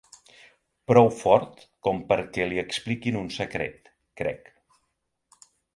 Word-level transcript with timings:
Prou 0.91 1.09
fort 1.19 1.61
com 1.89 2.01
perquè 2.13 2.49
li 2.49 2.59
expliquin 2.65 3.21
un 3.23 3.31
secret, 3.39 3.95
crec. 4.23 4.53